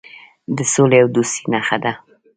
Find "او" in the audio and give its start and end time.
1.03-1.07